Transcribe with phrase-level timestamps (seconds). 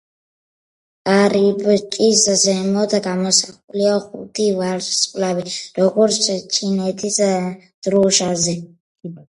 [1.09, 5.47] კარიბჭის ზემოთ გამოსახულია ხუთი ვარსკვლავი,
[5.79, 8.61] როგორც ჩინეთის დროშაზე.